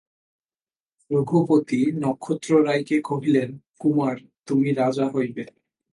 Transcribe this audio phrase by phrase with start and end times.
[1.11, 3.49] রঘুপতি নক্ষত্ররায়কে কহিলেন,
[3.79, 4.15] কুমার,
[4.47, 5.43] তুমি রাজা হইবে।